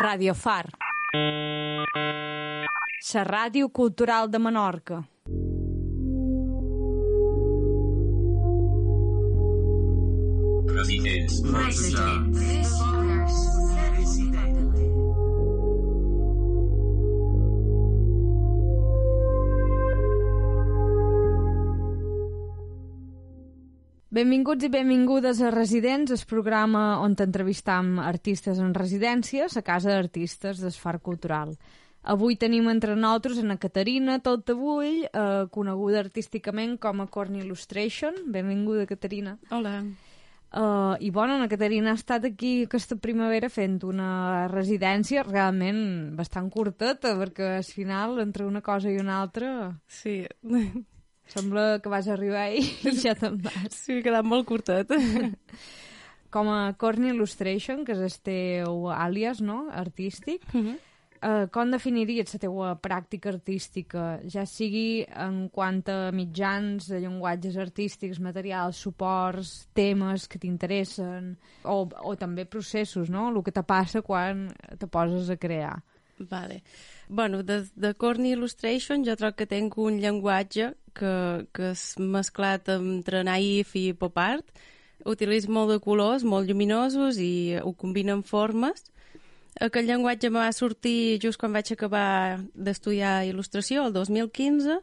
[0.00, 0.66] Radio Far.
[3.12, 5.02] La ràdio cultural de Menorca.
[10.80, 12.59] Residents.
[24.10, 30.58] Benvinguts i benvingudes a Residents, el programa on t'entrevistam artistes en residències a casa d'artistes
[30.58, 31.52] d'Esfar Cultural.
[32.02, 38.18] Avui tenim entre nosaltres una Caterina Toltavull, eh, coneguda artísticament com a Corn Illustration.
[38.26, 39.38] Benvinguda, Caterina.
[39.50, 39.78] Hola.
[40.50, 46.50] Uh, I bueno, la Caterina ha estat aquí aquesta primavera fent una residència realment bastant
[46.50, 50.24] curteta, perquè al final, entre una cosa i una altra, Sí,
[51.30, 53.70] sembla que vas arribar i, i ja te'n vas.
[53.74, 54.90] sí, ha quedat molt curtet.
[56.30, 60.76] Com a Corn Illustration, que és el teu àlies, no?, artístic, Mhm.
[61.26, 67.56] uh, com definiries la teua pràctica artística, ja sigui en quant a mitjans, de llenguatges
[67.58, 74.00] artístics, materials, suports, temes que t'interessen, o, o també processos, no?, el que te passa
[74.02, 74.46] quan
[74.78, 75.80] te poses a crear.
[76.20, 76.62] Vale.
[77.08, 81.14] Bueno, de, de Corny Illustration jo troc que tinc un llenguatge que,
[81.56, 84.46] que és mesclat entre naïf i pop art.
[85.08, 88.90] Utilitzo molt de colors, molt lluminosos i ho combino amb formes.
[89.60, 94.78] Aquest llenguatge me va sortir just quan vaig acabar d'estudiar il·lustració, el 2015,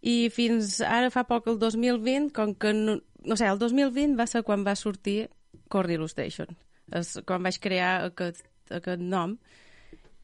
[0.00, 2.72] i fins ara fa poc, el 2020, com que...
[2.72, 5.28] No, no sé, el 2020 va ser quan va sortir
[5.68, 6.54] Corny Illustration.
[6.96, 9.36] És quan vaig crear aquest, aquest nom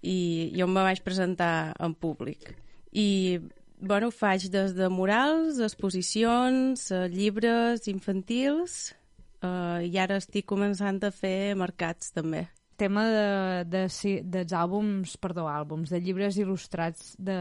[0.06, 2.55] i jo me vaig presentar en públic.
[2.92, 3.39] I,
[3.80, 8.94] bueno, faig des de murals, exposicions, eh, llibres infantils,
[9.42, 12.46] eh, i ara estic començant a fer mercats, també.
[12.77, 17.36] Tema de, de, si- dels àlbums, perdó, àlbums, de llibres il·lustrats, de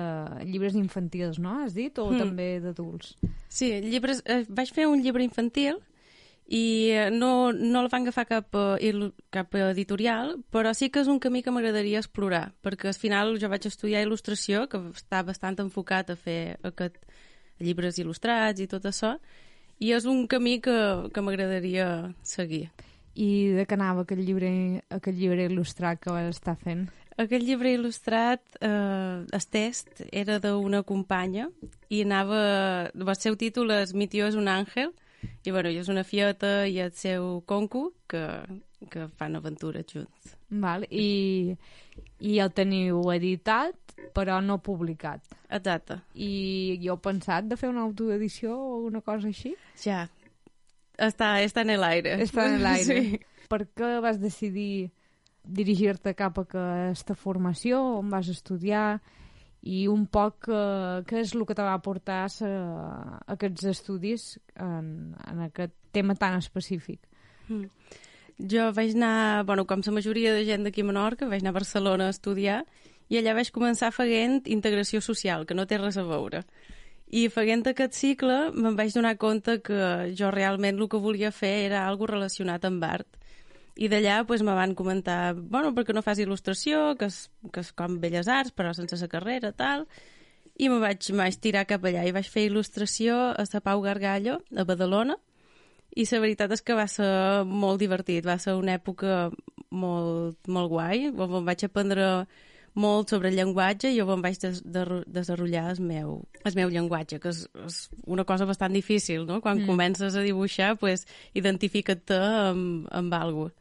[0.45, 1.58] llibres infantils, no?
[1.66, 1.97] Has dit?
[2.00, 2.17] O Mm.
[2.20, 3.17] també d'adults?
[3.49, 5.81] Sí, llibres, eh, vaig fer un llibre infantil
[6.48, 8.94] i no, no el van agafar cap, eh,
[9.33, 13.50] cap editorial, però sí que és un camí que m'agradaria explorar, perquè al final jo
[13.50, 17.02] vaig estudiar il·lustració, que està bastant enfocat a fer aquest
[17.60, 19.16] llibres il·lustrats i tot això,
[19.82, 20.76] i és un camí que,
[21.14, 22.70] que m'agradaria seguir.
[23.16, 24.52] I de què anava aquest llibre,
[24.92, 26.86] aquest llibre il·lustrat que vas estar fent?
[27.17, 31.48] Aquest llibre il·lustrat, eh, el test, era d'una companya
[31.89, 32.92] i anava...
[32.92, 34.92] El seu títol és Mi tio és un àngel
[35.43, 38.23] i, bueno, i és una fieta i el seu concu que,
[38.91, 40.36] que fan aventures junts.
[40.61, 40.86] Val?
[40.89, 41.55] I,
[42.19, 45.23] I el teniu editat, però no publicat.
[45.49, 46.02] Exacte.
[46.15, 49.55] I jo he pensat de fer una autoedició o una cosa així?
[49.83, 50.05] Ja.
[50.95, 52.19] Està, està en l'aire.
[52.23, 53.02] Està en l'aire.
[53.02, 53.23] Sí.
[53.52, 54.89] Per què vas decidir
[55.45, 58.99] dirigir-te cap a aquesta formació, on vas estudiar
[59.65, 64.27] i un poc eh, què és el que te va portar a, a aquests estudis
[64.55, 67.02] en, en aquest tema tan específic?
[67.49, 67.65] Mm.
[68.52, 71.59] Jo vaig anar, bueno, com la majoria de gent d'aquí a Menorca, vaig anar a
[71.59, 72.64] Barcelona a estudiar
[73.09, 76.43] i allà vaig començar fent integració social, que no té res a veure.
[77.15, 81.54] I fent aquest cicle me'n vaig donar compte que jo realment el que volia fer
[81.70, 83.08] era algo relacionat amb art.
[83.75, 87.73] I d'allà pues, me van comentar, bueno, perquè no fas il·lustració, que és, que és
[87.75, 89.83] com Belles Arts, però sense la carrera, tal.
[90.55, 93.81] I me vaig, me vaig tirar cap allà i vaig fer il·lustració a la Pau
[93.83, 95.17] Gargallo, a Badalona,
[95.95, 99.30] i la veritat és que va ser molt divertit, va ser una època
[99.71, 102.27] molt, molt guai, on em vaig aprendre
[102.75, 107.19] molt sobre el llenguatge i on vaig des de desenvolupar el meu, el meu llenguatge,
[107.23, 109.42] que és, és una cosa bastant difícil, no?
[109.42, 109.67] Quan Mm.
[109.67, 113.52] comences a dibuixar, pues, identifica't-te amb, amb alguna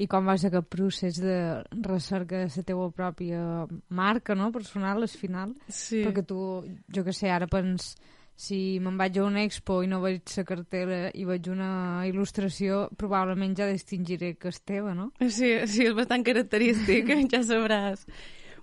[0.00, 1.36] I com vas aquest procés de
[1.84, 5.52] recerca de la teva pròpia marca, no?, personal, al final?
[5.68, 6.00] Sí.
[6.06, 6.40] Perquè tu,
[6.88, 7.92] jo que sé, ara pens
[8.40, 12.86] si me'n vaig a una expo i no veig la cartera i veig una il·lustració,
[12.96, 15.10] probablement ja distingiré que és teva, no?
[15.20, 18.06] Sí, sí, és bastant característic, ja sabràs.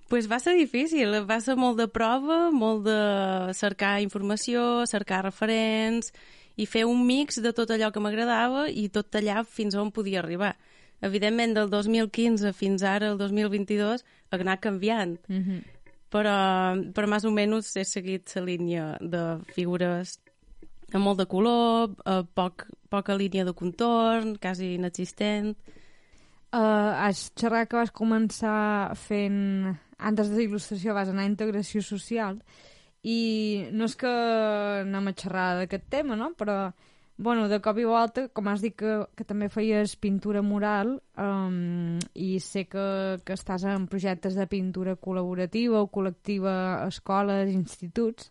[0.08, 2.98] pues va ser difícil, va ser molt de prova, molt de
[3.54, 6.10] cercar informació, cercar referents
[6.56, 10.24] i fer un mix de tot allò que m'agradava i tot tallar fins on podia
[10.24, 10.56] arribar.
[11.00, 15.62] Evidentment, del 2015 fins ara, el 2022, ha anat canviant, Mm -hmm.
[16.10, 16.36] però,
[16.92, 20.18] però més o menys he seguit la línia de figures
[20.92, 25.56] amb molt de color, eh, poc, poca línia de contorn, quasi inexistent.
[26.48, 29.76] Uh, has xerrat que vas començar fent...
[29.98, 32.36] Antes de il·lustració vas anar a integració social
[33.02, 36.30] i no és que anem a xerrar d'aquest tema, no?
[36.38, 36.70] Però
[37.18, 41.98] bueno, de cop i volta, com has dit que, que també feies pintura mural um,
[42.14, 48.30] i sé que, que estàs en projectes de pintura col·laborativa o col·lectiva a escoles, instituts,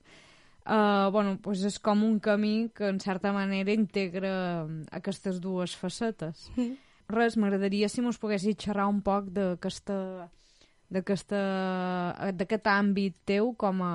[0.63, 4.34] uh, bueno, pues és com un camí que en certa manera integra
[4.95, 6.48] aquestes dues facetes.
[6.56, 6.80] Mm.
[7.12, 10.30] Res, m'agradaria si mos poguessis xerrar un poc d'aquesta
[10.89, 13.94] d'aquest àmbit teu com a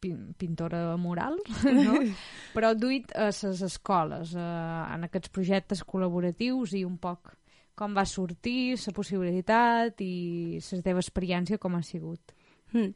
[0.00, 1.38] pintora moral,
[1.86, 1.98] no?
[2.54, 4.48] però duit a les escoles, a,
[4.94, 7.34] en aquests projectes col·laboratius i un poc
[7.74, 12.34] com va sortir, la possibilitat i la teva experiència com ha sigut.
[12.72, 12.92] Mm.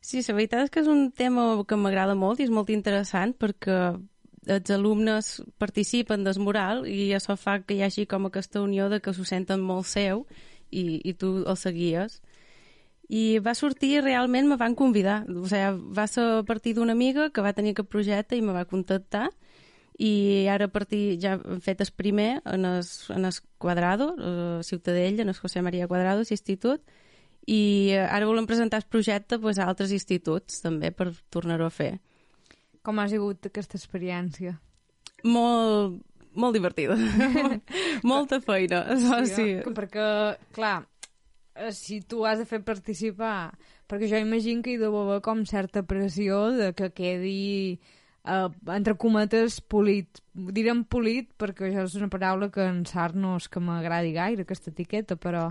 [0.00, 3.34] Sí, la veritat és que és un tema que m'agrada molt i és molt interessant
[3.36, 3.80] perquè
[4.50, 9.00] els alumnes participen del mural i això fa que hi hagi com aquesta unió de
[9.04, 10.24] que s'ho senten molt seu
[10.70, 12.20] i, i tu el seguies
[13.10, 15.24] i va sortir, realment me van convidar.
[15.26, 18.54] O sigui, va ser a partir d'una amiga que va tenir aquest projecte i me
[18.54, 19.28] va contactar
[20.00, 22.80] i ara a partir, ja hem fet el primer en el,
[23.12, 26.80] en el Quadrado, a Ciutadella, en el José María Quadrado, l'institut,
[27.44, 31.98] i ara volem presentar el projecte pues, a altres instituts també per tornar-ho a fer.
[32.80, 34.54] Com ha sigut aquesta experiència?
[35.28, 36.00] Molt,
[36.32, 36.96] molt divertida.
[38.14, 39.34] Molta feina, sí.
[39.34, 39.48] sí.
[39.76, 40.06] Perquè,
[40.56, 40.89] clar, Eh,
[41.72, 43.52] si tu has de fer participar,
[43.90, 47.80] perquè jo imagino que hi deu haver com certa pressió de que quedi
[48.24, 50.22] uh, entre cometes polit.
[50.32, 54.46] Direm polit perquè això és una paraula que en Sart no és que m'agradi gaire,
[54.46, 55.50] aquesta etiqueta, però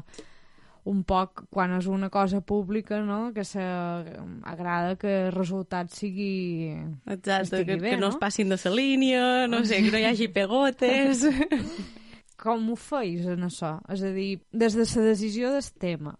[0.89, 3.33] un poc quan és una cosa pública, no?
[3.35, 6.73] que s'agrada que el resultat sigui...
[7.05, 10.01] Exacte, que, bé, que no, no es passin de la línia, no sé, que no
[10.01, 11.27] hi hagi pegotes...
[12.39, 13.75] com ho feis en això?
[13.91, 16.15] És a dir, des de la decisió del tema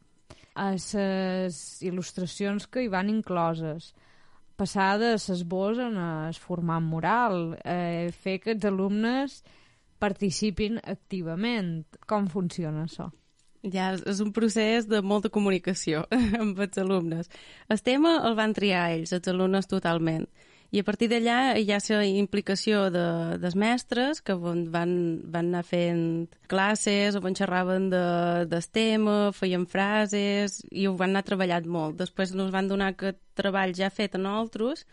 [0.60, 1.56] a les
[1.86, 3.94] il·lustracions que hi van incloses,
[4.60, 9.40] passar de l'esbós en el format moral, eh, fer que els alumnes
[10.00, 11.86] participin activament.
[12.08, 13.10] Com funciona això?
[13.64, 16.06] Ja, és un procés de molta comunicació
[16.42, 17.32] amb els alumnes.
[17.68, 20.28] El tema el van triar ells, els alumnes totalment.
[20.70, 23.06] I a partir d'allà hi ha la implicació de,
[23.42, 28.04] dels mestres que van, van anar fent classes o van xerraven de,
[28.52, 31.98] del tema, feien frases i ho van anar treballant molt.
[31.98, 34.86] Després ens van donar aquest treball ja fet a nosaltres.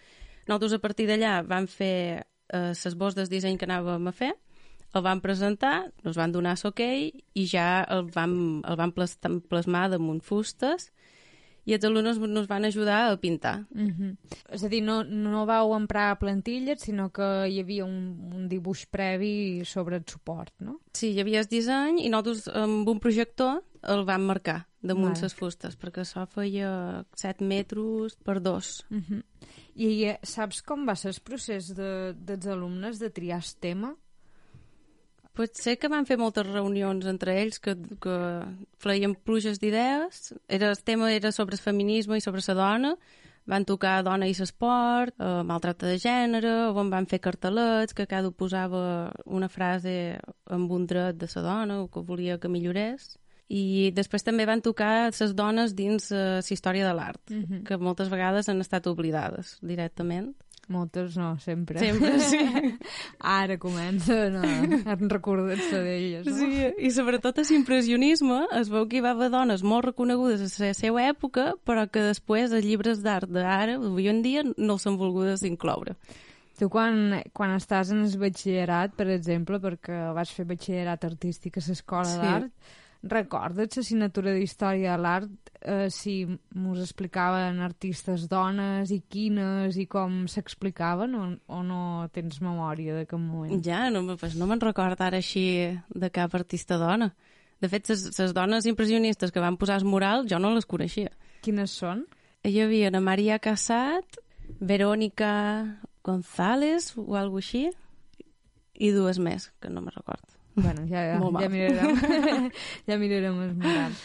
[0.49, 4.33] Nosaltres a partir d'allà vam fer eh, l'esbós del disseny que anàvem a fer,
[4.97, 9.91] el vam presentar, ens van donar l'hoquei okay, i ja el vam, el vam plasmar
[9.93, 10.89] damunt fustes
[11.67, 13.67] i els alumnes ens van ajudar a pintar.
[13.75, 14.17] Mm -hmm.
[14.55, 18.87] És a dir, no, no vau emprar plantilles, sinó que hi havia un, un dibuix
[18.87, 20.81] previ sobre el suport, no?
[20.93, 25.35] Sí, hi havia el disseny i nosaltres amb un projector el vam marcar damunt les
[25.35, 28.85] fustes, perquè això feia 7 metres per 2.
[28.91, 29.23] Mm -hmm.
[29.75, 33.97] I eh, saps com va ser el procés de, dels alumnes de triar el tema?
[35.37, 38.17] Pot ser que van fer moltes reunions entre ells que, que
[38.81, 40.33] feien pluges d'idees.
[40.49, 42.95] Era, el tema era sobre el feminisme i sobre la dona.
[43.47, 48.33] Van tocar dona i l'esport, eh, maltracte de gènere, on van fer cartelets que cada
[48.33, 50.17] posava una frase
[50.51, 53.15] amb un dret de la dona o que volia que millorés.
[53.47, 57.63] I després també van tocar les dones dins uh, la història de l'art, mm -hmm.
[57.63, 60.35] que moltes vegades han estat oblidades directament.
[60.69, 61.79] Moltes no, sempre.
[61.79, 62.41] Sempre, sí.
[63.21, 64.49] Ara comencen a,
[64.91, 66.35] a recordar-se d'elles, no?
[66.41, 70.73] Sí, i sobretot l'impressionisme es veu que hi va haver dones molt reconegudes a la
[70.75, 75.47] seva època, però que després els llibres d'art d'ara, avui en dia, no s'han volgudes
[75.47, 75.95] incloure.
[76.57, 81.65] Tu quan, quan estàs en el batxillerat, per exemple, perquè vas fer batxillerat artístic a
[81.69, 82.19] l'escola sí.
[82.23, 86.25] d'art, Recordes l'assignatura d'Història de l'Art eh, si
[86.55, 91.81] mos explicaven artistes dones i quines i com s'explicaven o, o no
[92.15, 93.63] tens memòria de cap moment?
[93.65, 95.47] Ja, no, pues no me'n record ara així
[95.89, 97.13] de cap artista dona.
[97.61, 101.13] De fet, les dones impressionistes que van posar el mural jo no les coneixia.
[101.45, 102.05] Quines són?
[102.45, 104.21] Hi havia Ana Maria Casat,
[104.61, 105.33] Verónica
[106.05, 107.67] González o alguna així,
[108.77, 110.36] i dues més, que no me recordo.
[110.57, 112.51] Bueno, ja, ja, ja mirarem,
[112.89, 113.97] ja mirarem el mural.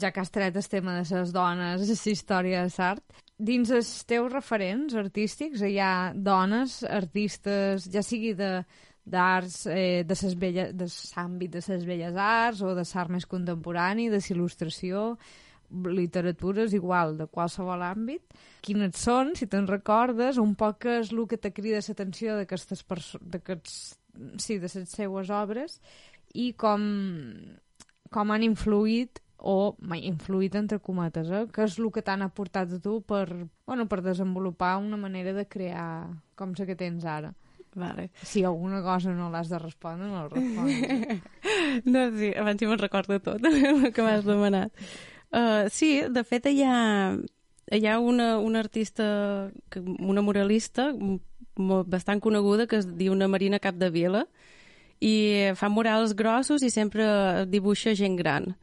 [0.00, 3.90] Ja que has tret el tema de les dones, la història de l'art, dins els
[4.08, 8.60] teus referents artístics hi ha dones, artistes, ja sigui de
[9.06, 13.26] d'arts, eh, de ses belles, de l'àmbit de les belles arts o de l'art més
[13.26, 15.12] contemporani, de l'il·lustració,
[15.70, 18.34] literatures igual, de qualsevol àmbit.
[18.66, 22.82] Quines són, si te'n recordes, un poc és el que te crida l'atenció d'aquestes
[24.38, 25.80] sí, de les seues obres
[26.34, 26.82] i com,
[28.12, 31.44] com han influït o influït entre cometes, eh?
[31.52, 33.26] que és el que t'han aportat a tu per,
[33.66, 37.34] bueno, per desenvolupar una manera de crear com la que tens ara.
[37.76, 38.08] Vale.
[38.24, 41.20] Si alguna cosa no l'has de respondre, no la respondre.
[41.84, 44.72] No, sí, abans sí me'n recordo tot el que m'has demanat.
[45.28, 46.78] Uh, sí, de fet hi ha,
[47.68, 49.50] hi ha una, una artista,
[49.82, 50.88] una muralista
[51.56, 54.26] mo- bastant coneguda que es diu una Marina Capdevila
[55.00, 58.54] i fa murals grossos i sempre dibuixa gent gran.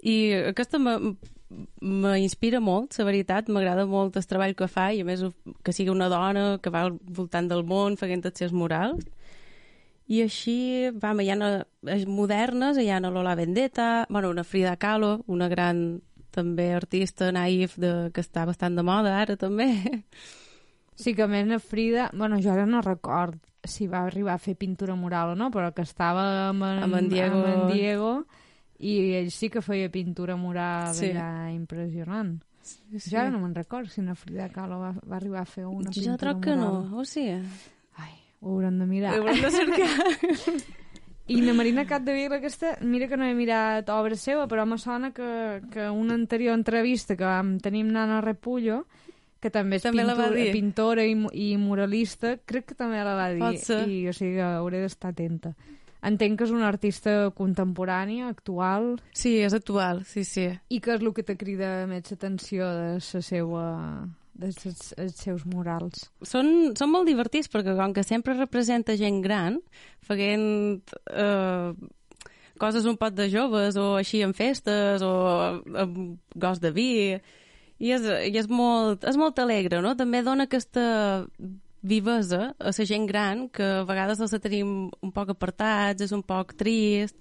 [0.00, 0.78] I aquesta
[1.80, 5.22] m'inspira molt, la veritat, m'agrada molt el treball que fa i a més
[5.62, 9.04] que sigui una dona que va al voltant del món fent els seus murals.
[10.06, 11.36] I així, vam, hi ha
[11.90, 16.00] eh, modernes, hi ha una Lola Vendetta, bueno, una Frida Kahlo, una gran
[16.30, 19.66] també artista naïf de, que està bastant de moda ara també.
[20.96, 23.36] Sí que més na Frida, bueno, jo ara no record
[23.66, 26.94] si va arribar a fer pintura mural o no, però que estava amb en, Amb
[27.02, 27.36] en Diego.
[27.42, 28.10] amb en Diego
[28.78, 31.10] i ell sí que feia pintura mural Sí.
[31.12, 32.38] allà impressionant.
[32.62, 32.80] Sí.
[33.10, 35.90] Jo ara no me'n record si una Frida Kahlo va, va arribar a fer una
[35.90, 36.90] pintura jo troc que mural.
[36.90, 37.36] no, o sigui...
[37.96, 39.14] Ai, ho haurem de mirar.
[39.18, 40.56] Ho haurem de cercar.
[41.28, 45.10] I la Marina Capdevila aquesta, mira que no he mirat obra seva, però me sona
[45.12, 48.84] que, que una anterior entrevista que vam tenir amb Nana Repullo,
[49.40, 50.52] que també és També la va pintora, dir.
[50.54, 53.42] pintora i, i muralista, crec que també la va dir.
[53.42, 53.82] Pot ser.
[53.88, 55.54] I, o sigui, hauré d'estar atenta.
[56.06, 60.46] Entenc que és una artista contemporània, actual, Sí, és actual, sí, sí.
[60.70, 63.64] i que és el que te crida més atenció de la seva
[64.36, 66.10] de ses, els seus murals.
[66.22, 69.56] Són, són molt divertits perquè com que sempre representa gent gran
[70.04, 71.72] fent eh,
[72.60, 75.12] coses un pot de joves o així en festes o
[75.76, 76.90] amb gos de vi
[77.78, 79.94] i és, i és, molt, és molt alegre, no?
[79.96, 81.26] També dona aquesta
[81.86, 86.24] vivesa a la gent gran que a vegades els tenim un poc apartats, és un
[86.26, 87.16] poc trist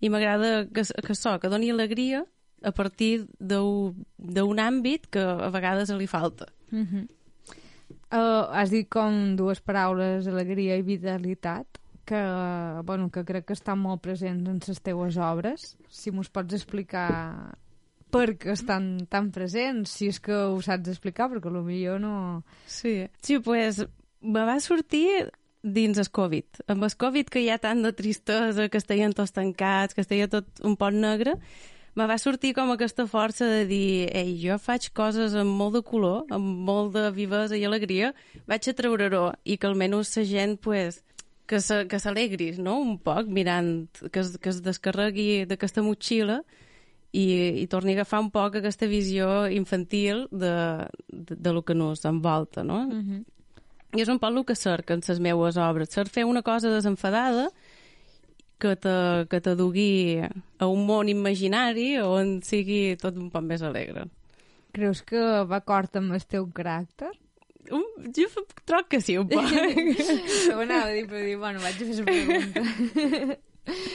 [0.00, 2.24] i m'agrada que, que això, que doni alegria
[2.64, 6.46] a partir d'un àmbit que a vegades li falta.
[6.72, 7.06] Uh -huh.
[8.12, 11.66] uh, has dit com dues paraules, alegria i vitalitat,
[12.04, 12.20] que,
[12.84, 15.76] bueno, que crec que estan molt presents en les teues obres.
[15.88, 17.56] Si mos pots explicar
[18.14, 22.44] per què estan tan presents, si és que ho saps explicar, perquè potser no...
[22.70, 23.82] Sí, sí, pues
[24.22, 25.26] me va sortir
[25.64, 26.62] dins el Covid.
[26.70, 30.28] Amb el Covid que hi ha tant de tristesa, que estaven tots tancats, que estaria
[30.30, 31.34] tot un pot negre,
[31.94, 35.82] me va sortir com aquesta força de dir ei, jo faig coses amb molt de
[35.86, 38.12] color, amb molt de vivesa i alegria,
[38.50, 41.02] vaig a treure-ho i que almenys la gent, pues,
[41.46, 46.42] que se- que s'alegri, no?, un poc, mirant, que es, que es descarregui d'aquesta motxilla
[47.14, 50.54] i, i torni a agafar un poc aquesta visió infantil de,
[51.06, 52.80] de, de lo que nos envolta, no?
[52.88, 53.22] Uh -huh.
[53.94, 55.90] I és un poc el que cerc en les meues obres.
[55.90, 57.50] Cerc fer una cosa desenfadada
[58.58, 60.20] que te, que te dugui
[60.58, 64.08] a un món imaginari on sigui tot un poc més alegre.
[64.72, 67.12] Creus que va acord amb el teu caràcter?
[67.70, 68.26] Um, jo
[68.66, 69.44] troc que sí, un poc.
[70.54, 73.38] Ho anava a dir, però dir, bueno, vaig a fer la pregunta.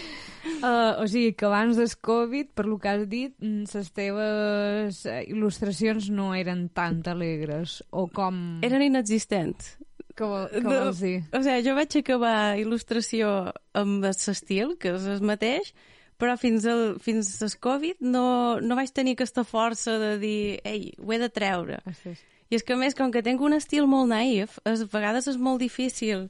[0.60, 5.04] Uh, o sigui, que abans del Covid, per lo que has dit, mm, les teves
[5.08, 8.60] eh, il·lustracions no eren tan alegres, o com...
[8.66, 9.78] Eren inexistents.
[10.16, 11.22] Que, vol, que No, vols dir?
[11.32, 13.32] O sigui, jo vaig acabar il·lustració
[13.80, 15.72] amb l'estil, que és el mateix,
[16.20, 20.90] però fins al, fins al Covid no, no vaig tenir aquesta força de dir ei,
[21.00, 21.80] ho he de treure.
[21.88, 22.20] Ostres.
[22.50, 25.38] I és que, a més, com que tinc un estil molt naïf, a vegades és
[25.40, 26.28] molt difícil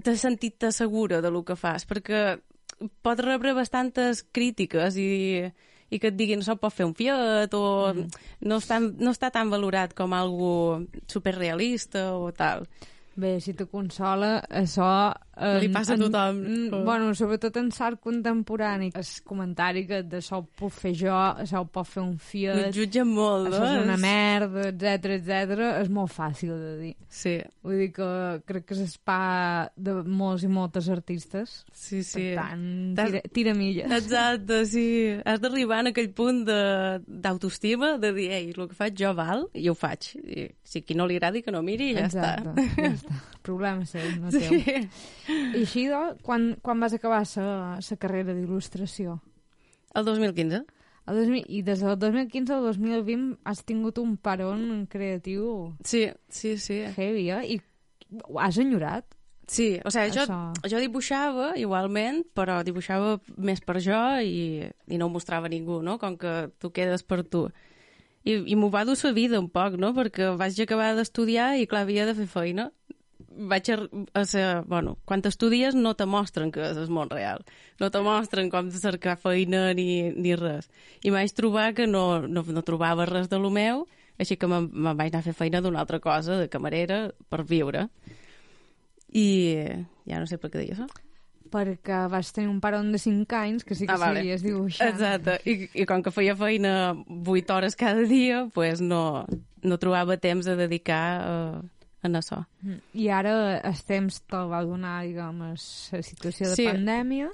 [0.00, 2.40] de sentir-te segura de lo que fas, perquè
[3.02, 5.10] pots rebre bastantes crítiques i,
[5.90, 8.22] i que et diguin no pot fer un fiat o mm.
[8.48, 10.54] no, està, no està tan valorat com algo
[11.10, 12.66] superrealista o tal.
[13.20, 14.86] Bé, si te consola, això...
[15.40, 16.40] En, Li passa a en- tothom.
[16.44, 18.90] En, bueno, sobretot en l'art contemporani.
[18.94, 23.08] El comentari que d'això ho puc fer jo, això ho pot fer un fiat, jutgen
[23.08, 23.70] molt, això no?
[23.78, 25.60] és una merda, etc etc.
[25.80, 26.92] és molt fàcil de dir.
[27.08, 28.10] Sí, Vull dir que
[28.46, 28.98] crec que és
[29.76, 31.64] de molts i moltes artistes.
[31.72, 32.34] sí, sí.
[32.34, 33.90] Per tant, tira, tira milles.
[33.90, 34.86] Exacte, sí.
[35.24, 39.14] Has d'arribar en aquell punt de- d'autoestima, de, de dir, ei, el que faig jo
[39.14, 40.10] val, i ho faig.
[40.20, 42.76] I si qui no li agradi, que no miri ja Exacte, està.
[42.76, 43.20] ja està.
[43.42, 44.40] Problema seu, no teu.
[44.50, 44.88] Sí.
[45.54, 49.18] I així, doncs, quan, quan vas acabar la carrera d'il·lustració?
[49.94, 50.64] El 2015.
[51.10, 56.56] El 2000, I des del 2015 al 2020 has tingut un paron creatiu Sí, sí,
[56.58, 56.84] sí.
[56.96, 57.56] heavy, eh?
[57.56, 57.60] I
[58.28, 59.06] ho has enyorat?
[59.50, 60.68] Sí, o sigui, jo, Això.
[60.70, 65.80] jo dibuixava igualment, però dibuixava més per jo i, i no ho mostrava a ningú,
[65.82, 65.96] no?
[65.98, 67.48] Com que tu quedes per tu.
[68.22, 69.90] I, i m'ho va dur la vida un poc, no?
[69.96, 72.68] Perquè vaig acabar d'estudiar i, clar, havia de fer feina.
[73.30, 73.76] Vaig a,
[74.18, 77.44] a ser, bueno, quan t'estudies no te mostren que és el món real.
[77.78, 80.66] No te mostren com cercar feina ni, ni res.
[81.06, 83.86] I vaig trobar que no, no, no trobava res de lo meu,
[84.18, 87.44] així que me'n me vaig anar a fer feina d'una altra cosa, de camarera, per
[87.46, 87.86] viure.
[89.12, 89.26] I
[90.06, 90.86] ja no sé per què deia això.
[91.50, 94.20] Perquè vas tenir un paron de 5 anys que sí que Ah, vale.
[94.20, 94.90] sabies dibuixar.
[94.92, 95.38] Exacte.
[95.50, 99.24] I, I com que feia feina 8 hores cada dia, pues no,
[99.62, 101.62] no trobava temps de dedicar a,
[102.02, 102.46] a això.
[102.62, 102.80] Mm.
[102.94, 103.60] I ara
[104.48, 106.66] va donar, diguem, la situació de Sí.
[106.66, 107.30] pandèmia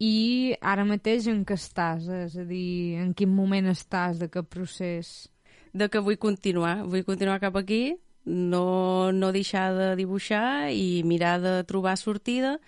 [0.00, 2.08] i ara mateix en què estàs?
[2.08, 5.28] És a dir, en quin moment estàs, de què procés?
[5.72, 11.40] de que vull continuar, vull continuar cap aquí, no, no deixar de dibuixar i mirar
[11.40, 12.58] de trobar sortida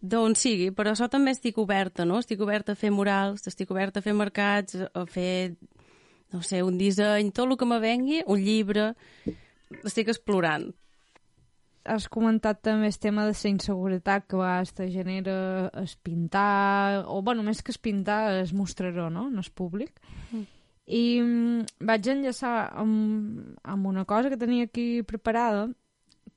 [0.00, 2.20] d'on sigui, però això també estic oberta, no?
[2.22, 5.56] Estic oberta a fer murals, estic oberta a fer mercats, a fer,
[6.32, 8.94] no sé, un disseny, tot el que me vengui, un llibre,
[9.84, 10.68] estic explorant.
[11.88, 17.04] Has comentat també el tema de la inseguretat que a vegades te genera es pintar,
[17.06, 20.00] o bueno, més que es pintar, es mostraró, no?, en el públic.
[20.32, 20.46] Mm.
[20.88, 25.68] I mm, vaig enllaçar amb, amb una cosa que tenia aquí preparada,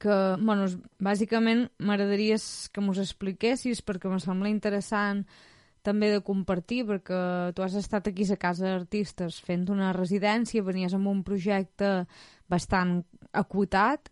[0.01, 0.65] que, bueno,
[1.00, 2.39] bàsicament m'agradaria
[2.73, 5.25] que mos expliquessis perquè em sembla interessant
[5.85, 7.21] també de compartir, perquè
[7.55, 12.05] tu has estat aquí a Casa d'Artistes fent una residència, venies amb un projecte
[12.50, 13.01] bastant
[13.33, 14.09] acotat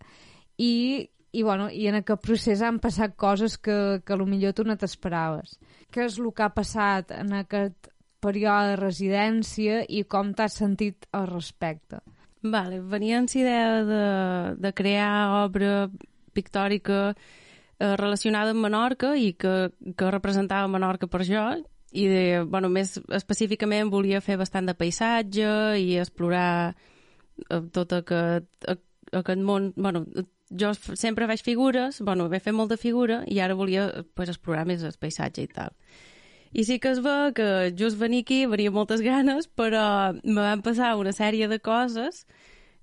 [0.57, 4.77] i, i, bueno, i en aquest procés han passat coses que, que millor tu no
[4.77, 5.57] t'esperaves.
[5.91, 11.07] Què és el que ha passat en aquest període de residència i com t'has sentit
[11.15, 12.01] al respecte?
[12.43, 14.03] Vale, venia amb idea de,
[14.59, 15.89] de crear obra
[16.33, 21.43] pictòrica eh, relacionada amb Menorca i que, que representava Menorca per jo
[21.91, 25.49] i de, bueno, més específicament volia fer bastant de paisatge
[25.81, 26.75] i explorar
[27.49, 28.49] eh, tot aquest,
[29.13, 30.05] aquest món bueno,
[30.49, 34.83] jo sempre faig figures bueno, vaig fer molta figura i ara volia pues, explorar més
[34.83, 35.75] el paisatge i tal
[36.51, 40.63] i sí que es ve que just venir aquí venia moltes ganes, però me van
[40.65, 42.25] passar una sèrie de coses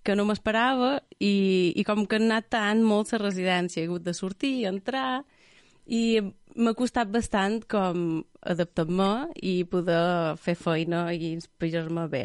[0.06, 4.04] que no m'esperava i, i com que han anat tant molt la residència, he hagut
[4.06, 5.24] de sortir, entrar,
[5.86, 6.20] i
[6.54, 12.24] m'ha costat bastant com adaptar-me i poder fer feina i inspirar-me bé.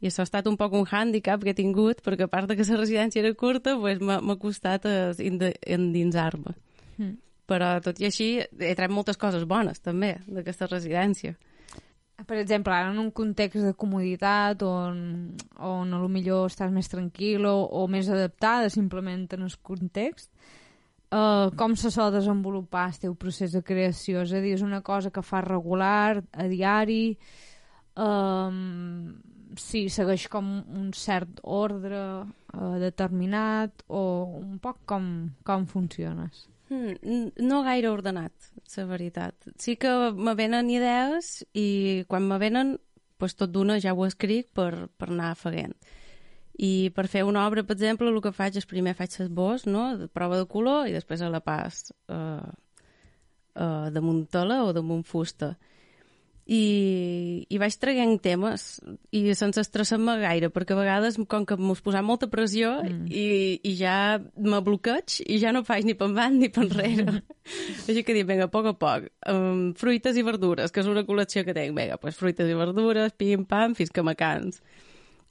[0.00, 2.56] I això ha estat un poc un hàndicap que he tingut, perquè a part de
[2.56, 6.56] que la residència era curta, pues, m'ha costat eh, endinsar-me.
[6.96, 7.16] Mm.
[7.50, 11.36] Però tot i així he tret moltes coses bones també d'aquesta residència.
[12.26, 14.98] Per exemple, ara en un context de comoditat on,
[15.56, 20.28] on a lo millor estàs més tranquil o, o més adaptada simplement en el context,
[21.14, 24.26] uh, com se sol desenvolupar el teu procés de creació?
[24.26, 27.16] És a dir, és una cosa que fas regular, a diari,
[27.96, 29.16] um,
[29.58, 34.02] sí, segueix com un cert ordre uh, determinat o
[34.40, 35.04] un poc com,
[35.46, 36.46] com funciones?
[36.70, 38.32] N- no gaire ordenat,
[38.76, 39.34] la veritat.
[39.58, 42.76] Sí que me venen idees i quan me venen,
[43.18, 45.74] pues, tot d'una ja ho escric per, per anar afegant.
[46.60, 49.96] I per fer una obra, per exemple, el que faig és primer faig l'esbós, no?,
[49.96, 52.50] de prova de color, i després a la pas eh,
[53.56, 55.54] eh, damunt tela o damunt fusta.
[56.50, 58.64] I, i vaig traient temes
[59.14, 63.04] i sense estressar-me gaire, perquè a vegades com que m'ho posa molta pressió mm.
[63.06, 63.26] i,
[63.70, 67.20] i ja me bloqueig i ja no faig ni per avant ni per enrere.
[67.86, 69.06] Així que dic, vinga, a poc a poc.
[69.30, 71.76] Um, fruites i verdures, que és una col·lecció que tinc.
[71.78, 74.58] Vinga, pues, fruites i verdures, pim-pam, fins que me cans.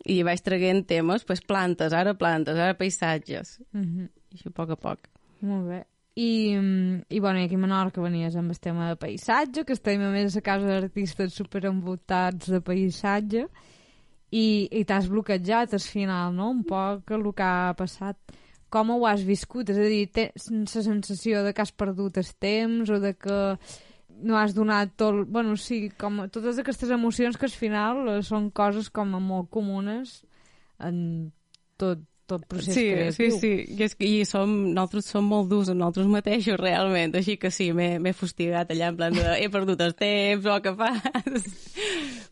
[0.07, 3.57] I vaig traient temes, pues, plantes, ara plantes, ara paisatges.
[3.75, 4.09] Mm -hmm.
[4.31, 5.09] I així a poc a poc.
[5.41, 5.83] Molt bé.
[6.19, 9.75] I, mm, i bueno, i aquí a Menorca venies amb el tema de paisatge, que
[9.77, 13.45] estem a més a casa d'artistes superenvoltats de paisatge,
[14.29, 18.17] i, i t'has bloquejat al final, no?, un poc el que ha passat.
[18.69, 19.71] Com ho has viscut?
[19.71, 23.39] És a dir, tens la sensació de que has perdut el temps o de que
[24.19, 25.23] no has donat tot...
[25.25, 29.49] Bueno, sí, com totes aquestes emocions que al final eh, són coses com a molt
[29.55, 30.19] comunes
[30.83, 31.31] en
[31.79, 33.15] tot, tot procés sí, creatiu.
[33.15, 37.15] Sí, sí, i, és que, i som, nosaltres som molt durs amb nosaltres mateixos, realment,
[37.17, 40.59] així que sí, m'he m'he fustigat allà en plan de he perdut el temps, o
[40.63, 41.49] què fas?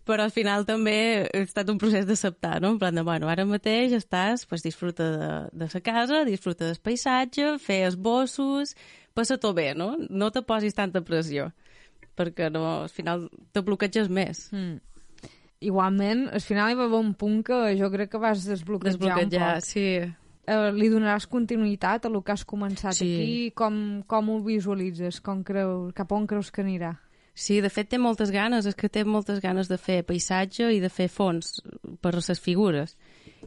[0.08, 2.76] Però al final també ha estat un procés d'acceptar, no?
[2.76, 5.32] En plan de, bueno, ara mateix estàs, pues, disfruta de,
[5.64, 8.76] de sa casa, disfruta del paisatge, fer esbossos,
[9.18, 9.96] passa-t'ho bé, no?
[10.10, 11.50] No te posis tanta pressió,
[12.16, 14.48] perquè no, al final te bloqueges més.
[14.56, 14.80] Mm.
[15.60, 19.56] Igualment, al final hi va haver un punt que jo crec que vas desbloquejar, Desbloquejar,
[19.56, 19.65] un poc.
[19.65, 19.88] sí.
[20.48, 23.08] Eh, li donaràs continuïtat a lo que has començat Sí.
[23.15, 23.52] aquí?
[23.54, 25.20] Com, com ho visualitzes?
[25.20, 26.93] Com creus, cap on creus que anirà?
[27.34, 30.80] Sí, de fet té moltes ganes, és que té moltes ganes de fer paisatge i
[30.80, 31.62] de fer fons
[32.02, 32.96] per les figures.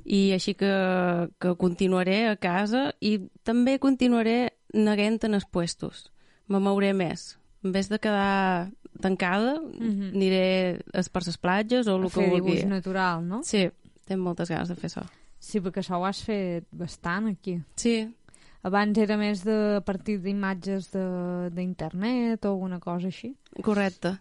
[0.05, 6.13] I així que, que continuaré a casa i també continuaré neguent en els puestos.
[6.49, 7.39] Me mouré més.
[7.63, 8.71] En vez de quedar
[9.01, 10.15] tancada, mm -hmm.
[10.15, 12.67] aniré a per les platges o el A que fer dibuix vulgui.
[12.67, 13.43] natural, no?
[13.43, 13.71] Sí,
[14.07, 15.05] tinc moltes ganes de fer això.
[15.39, 17.63] Sí, perquè això ho has fet bastant aquí.
[17.77, 18.15] Sí,
[18.63, 23.35] Abans era més de a partir d'imatges de- d'internet o alguna cosa així.
[23.63, 24.19] Correcte.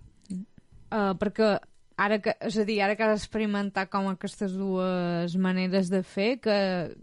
[0.91, 1.59] Uh, perquè
[1.97, 6.39] ara que, és a dir, ara que has experimentat com aquestes dues maneres de fer,
[6.39, 6.95] que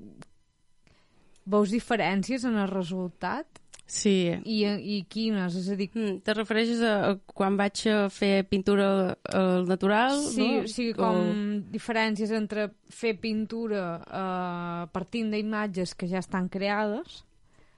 [1.44, 3.46] veus diferències en el resultat?
[3.86, 4.32] Sí.
[4.42, 5.54] I, i quines?
[5.60, 8.88] És a dir, Mm, te refereixes a, a quan vaig a fer pintura
[9.30, 10.18] al natural?
[10.26, 10.64] sí, no?
[10.64, 17.22] o sigui, com diferències entre fer pintura uh, partint d'imatges que ja estan creades,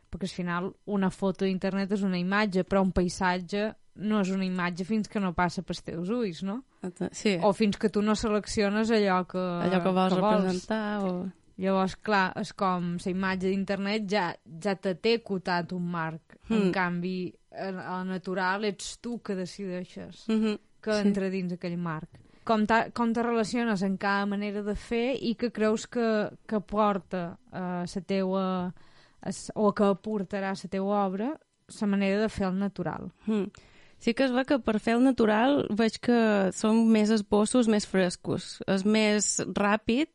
[0.09, 4.47] perquè al final una foto d'internet és una imatge, però un paisatge no és una
[4.47, 6.63] imatge fins que no passa pels teus ulls, no?
[6.81, 6.91] O...
[7.13, 11.03] Sí, O fins que tu no selecciones allò que, allò que vols representar.
[11.05, 11.29] O...
[11.59, 14.29] Llavors, clar, és com la imatge d'internet ja,
[14.63, 16.37] ja te té cotat un marc.
[16.49, 16.55] Mm.
[16.55, 17.17] En canvi,
[17.59, 20.59] al natural ets tu que decideixes Mm -hmm.
[20.81, 21.09] que Sí.
[21.09, 22.09] entra dins aquell marc.
[22.45, 26.61] Com, ta, com te relaciones en cada manera de fer i que creus que, que
[26.61, 28.73] porta a la teua
[29.21, 31.39] a s- o que aportarà la teua obra
[31.81, 33.11] la manera de fer el natural.
[33.27, 33.51] Mm.
[33.99, 37.85] Sí que es va que per fer el natural veig que són més esbossos més
[37.85, 38.63] frescos.
[38.67, 40.09] És més ràpid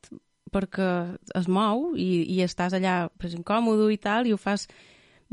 [0.54, 0.90] perquè
[1.36, 4.68] es mou i, i estàs allà pues, incòmodo i tal i ho fas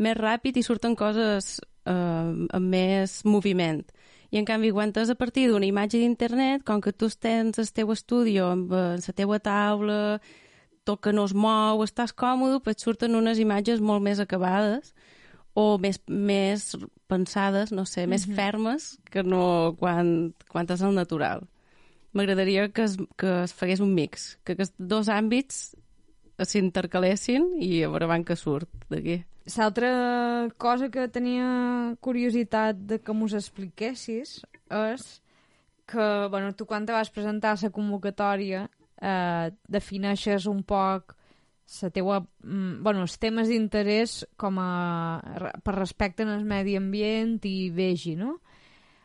[0.00, 3.84] més ràpid i surten coses eh, amb més moviment.
[4.30, 7.70] I en canvi, quan és a partir d'una imatge d'internet, com que tu tens el
[7.74, 10.20] teu estudi amb eh, la teua taula,
[10.86, 14.94] tot que no es mou, estàs còmode, pues et surten unes imatges molt més acabades
[15.58, 16.76] o més, més
[17.10, 18.36] pensades, no sé, més Mhm.
[18.36, 21.42] fermes que no quan, quan és al natural.
[22.12, 25.70] M'agradaria que es, que es fagués un mix, que aquests dos àmbits
[26.40, 29.20] s'intercalessin i a veure van que surt d'aquí.
[29.56, 29.90] L'altra
[30.58, 35.06] cosa que tenia curiositat de que mos expliquessis és
[35.90, 38.68] que, bueno, tu quan te vas presentar a la convocatòria
[39.02, 41.16] eh, defineixes un poc
[41.82, 45.20] la teua, mm, bueno, els temes d'interès com a,
[45.62, 48.40] per respecte al medi ambient i vegi, no?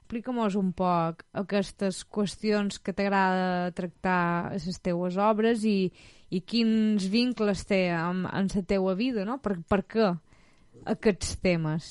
[0.06, 4.20] Explica-mos un poc aquestes qüestions que t'agrada tractar
[4.52, 5.90] a les teues obres i,
[6.30, 9.40] i quins vincles té amb, en la teua vida, no?
[9.42, 10.12] Per, per què
[10.94, 11.88] aquests temes?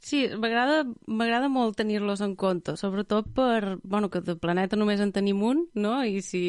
[0.00, 5.42] Sí, m'agrada molt tenir-los en compte, sobretot per, bueno, que de planeta només en tenim
[5.44, 5.98] un, no?
[6.06, 6.42] I si,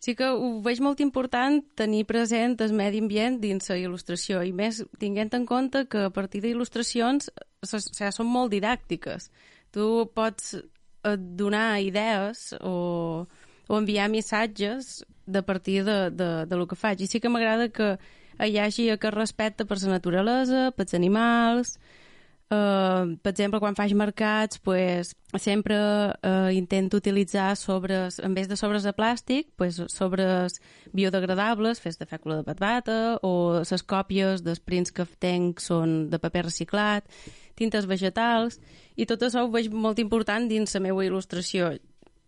[0.00, 4.56] sí que ho veig molt important tenir present el medi ambient dins la il·lustració, i
[4.56, 7.28] més tinguent en compte que a partir d'il·lustracions
[7.66, 9.28] sigui, són molt didàctiques.
[9.72, 13.26] Tu pots eh, donar idees o,
[13.68, 17.00] o enviar missatges de partir de, de, de lo que faig.
[17.00, 17.96] I sí que m'agrada que
[18.42, 21.76] hi hagi aquest respecte per la naturalesa, pels animals,
[22.52, 25.76] Uh, per exemple, quan faig mercats, pues, sempre
[26.12, 30.58] uh, intento utilitzar sobres, en vez de sobres de plàstic, pues, sobres
[30.92, 36.20] biodegradables, fets de fècula de patbata, o les còpies dels prints que tenc són de
[36.20, 37.08] paper reciclat,
[37.58, 38.58] tintes vegetals,
[38.96, 41.72] i tot això ho veig molt important dins la meva il·lustració.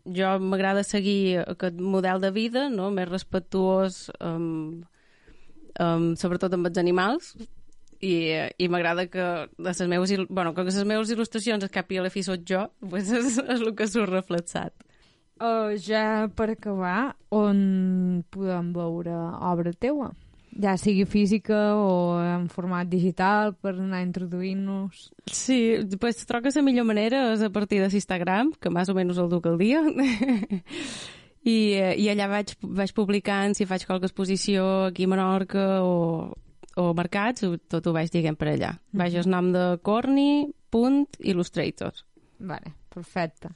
[0.04, 2.90] Jo m'agrada seguir aquest model de vida, no?
[2.92, 4.82] més respectuós, um,
[5.80, 7.34] um, sobretot amb els animals,
[8.04, 8.14] i,
[8.58, 9.26] i m'agrada que
[9.64, 12.66] les meves, bueno, que les meves il·lustracions al cap i a la fi sóc jo,
[12.90, 14.74] pues és, és el que surt reflexat.
[15.34, 20.12] Uh, ja per acabar, on podem veure obra teua?
[20.62, 25.08] Ja sigui física o en format digital per anar introduint-nos.
[25.26, 28.94] Sí, pues trobo que la millor manera és a partir de l'Instagram, que més o
[28.94, 29.82] menys el duc al dia,
[31.44, 36.32] i, eh, i allà vaig, vaig publicant si faig qualque exposició aquí a Menorca o,
[36.76, 38.78] o mercats, tot ho vaig dient per allà.
[38.92, 41.92] Vaig el nom de corny.illustrator.
[42.38, 43.48] Vale, perfecte.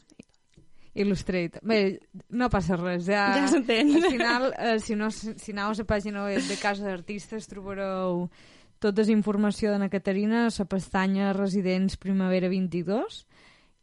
[0.98, 1.62] Illustrator.
[1.62, 2.00] Bé,
[2.34, 3.28] no passa res, ja...
[3.38, 3.90] Ja s'entén.
[3.96, 8.26] Al final, eh, si, no, si aneu a la pàgina web de Casa d'Artistes trobareu
[8.82, 13.24] tota la informació de na Caterina a la pestanya Residents Primavera 22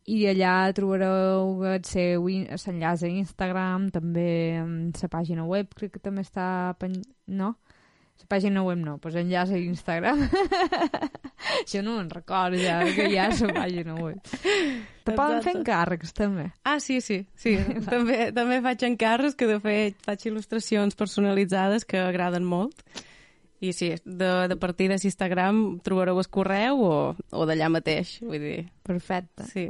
[0.08, 4.28] i allà trobareu el seu l'enllaç a Instagram, també
[4.62, 6.76] amb la pàgina web, crec que també està...
[6.78, 7.56] pen- No?
[8.22, 10.22] La pàgina web no, doncs enllaç a Instagram.
[11.62, 14.22] Això no me'n recordo ja, que hi ha la pàgina web.
[15.06, 16.48] Te poden fer encàrrecs, també.
[16.66, 17.58] Ah, sí, sí, sí.
[17.92, 22.82] també, també faig encarres, que de fet faig il·lustracions personalitzades que agraden molt.
[23.64, 28.42] I sí, de, de partir de l'Instagram trobareu el correu o, o d'allà mateix, vull
[28.42, 29.48] dir, Perfecte.
[29.52, 29.70] sí.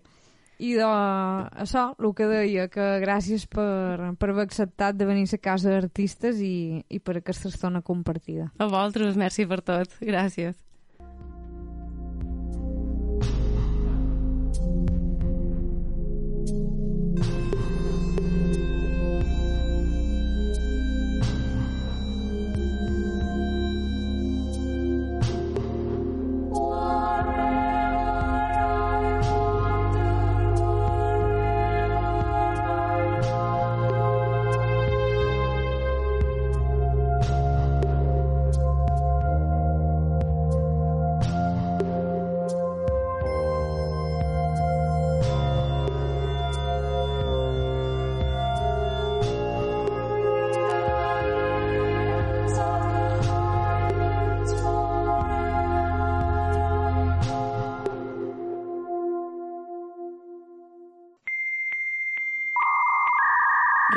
[0.60, 5.41] I de això, el que deia, que gràcies per, per haver acceptat de venir a
[5.41, 8.52] casa d'artistes i, i per aquesta estona compartida.
[8.58, 10.00] A vosaltres, merci per tot.
[10.00, 10.64] Gràcies.